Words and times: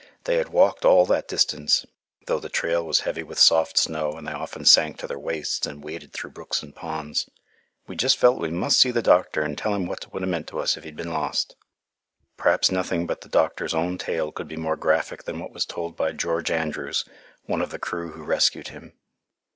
They 0.23 0.37
had 0.37 0.49
walked 0.49 0.83
all 0.83 1.05
that 1.05 1.27
distance, 1.27 1.85
though 2.25 2.39
the 2.39 2.49
trail 2.49 2.83
was 2.83 3.01
heavy 3.01 3.21
with 3.21 3.37
soft 3.37 3.77
snow 3.77 4.13
and 4.13 4.27
they 4.27 4.31
often 4.31 4.65
sank 4.65 4.97
to 4.97 5.05
their 5.05 5.19
waists 5.19 5.67
and 5.67 5.83
waded 5.83 6.11
through 6.11 6.31
brooks 6.31 6.63
and 6.63 6.73
ponds. 6.75 7.29
'We 7.85 7.97
just 7.97 8.17
felt 8.17 8.39
we 8.39 8.49
must 8.49 8.79
see 8.79 8.89
the 8.89 9.03
doctor 9.03 9.43
and 9.43 9.55
tell 9.55 9.75
him 9.75 9.85
what 9.85 10.01
't 10.01 10.09
would 10.11 10.23
'a' 10.23 10.25
meant 10.25 10.47
to 10.47 10.59
us, 10.59 10.75
if 10.75 10.85
he'd 10.85 10.95
been 10.95 11.13
lost.' 11.13 11.55
Perhaps 12.35 12.71
nothing 12.71 13.05
but 13.05 13.21
the 13.21 13.29
doctor's 13.29 13.75
own 13.75 13.99
tale 13.99 14.31
could 14.31 14.47
be 14.47 14.57
more 14.57 14.75
graphic 14.75 15.25
than 15.25 15.37
what 15.37 15.51
was 15.53 15.67
told 15.67 15.95
by 15.95 16.11
George 16.13 16.49
Andrews, 16.49 17.05
one 17.45 17.61
of 17.61 17.69
the 17.69 17.77
crew 17.77 18.13
who 18.13 18.23
rescued 18.23 18.69
him." 18.69 18.93